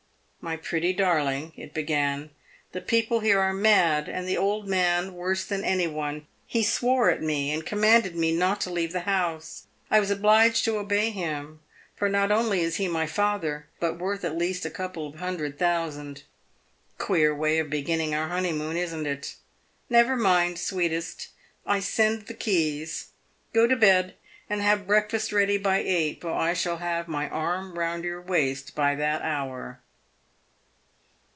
"My 0.51 0.57
pretty 0.57 0.91
darling," 0.91 1.53
it 1.55 1.71
began, 1.71 2.31
"the 2.71 2.81
people 2.81 3.19
here 3.19 3.39
are 3.39 3.53
mad, 3.53 4.09
and 4.09 4.27
the 4.27 4.37
old 4.37 4.67
man 4.67 5.13
worse 5.13 5.45
than 5.45 5.63
any 5.63 5.85
one. 5.85 6.25
He 6.47 6.63
swore 6.63 7.11
at 7.11 7.21
me, 7.21 7.51
and 7.51 7.63
commanded 7.63 8.15
me 8.15 8.31
not 8.35 8.59
to 8.61 8.71
leave 8.71 8.91
the 8.91 9.01
house. 9.01 9.67
I 9.91 9.99
was 9.99 10.09
obliged 10.09 10.65
to 10.65 10.77
obey 10.79 11.11
him, 11.11 11.59
for 11.95 12.09
not 12.09 12.31
only 12.31 12.61
is 12.61 12.79
lie 12.79 12.87
my 12.87 13.05
father, 13.05 13.67
but 13.79 13.99
worth 13.99 14.23
at 14.25 14.35
least 14.35 14.65
a 14.65 14.71
couple 14.71 15.05
of 15.05 15.17
hundred 15.19 15.59
thousand. 15.59 16.23
Queer 16.97 17.35
way 17.35 17.59
of 17.59 17.69
beginning 17.69 18.15
our 18.15 18.29
honeymoon, 18.29 18.77
isn't 18.77 19.05
it? 19.05 19.35
Never 19.91 20.15
mind, 20.15 20.57
sweetest. 20.57 21.27
I 21.67 21.81
send 21.81 22.23
the 22.25 22.33
keys. 22.33 23.09
Gro 23.53 23.67
to 23.67 23.75
bed, 23.75 24.15
and 24.49 24.59
have 24.59 24.87
breakfast 24.87 25.31
ready 25.31 25.59
by 25.59 25.81
eight, 25.83 26.19
for 26.21 26.31
I 26.31 26.53
shall 26.55 26.77
have 26.77 27.07
my 27.07 27.29
arm 27.29 27.77
round 27.77 28.03
your 28.05 28.21
waist 28.23 28.73
by 28.73 28.95
that 28.95 29.21
hour." 29.21 29.81